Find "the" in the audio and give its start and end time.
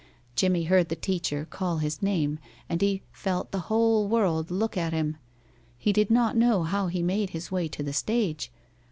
0.89-0.95, 3.51-3.59, 7.83-7.93